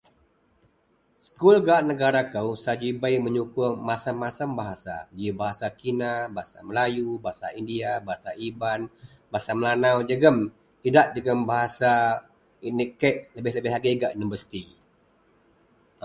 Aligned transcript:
Gui 1.39 1.57
gak 1.67 1.81
negara 1.89 2.21
ko 2.33 2.41
saji 2.63 2.89
bei 3.01 3.15
menyukong 3.25 3.75
macam-macam 3.89 4.49
bahasa 4.59 4.95
ji 5.17 5.27
bahasa 5.39 5.65
cina, 5.79 6.13
bahasa 6.35 6.57
melayu, 6.67 7.09
bahasa 7.25 7.47
india, 7.61 7.91
bahasa 8.07 8.29
iban 8.49 8.81
dan 8.89 8.89
bahasa 9.31 9.51
melanau 9.59 9.97
idak 10.89 11.07
jegam 11.15 11.39
bahasa 11.51 11.91
etnik 12.67 12.91
kei 13.01 13.15
idak 13.61 13.75
agei 13.77 13.95
keman 14.01 14.17
universiti. 14.19 14.63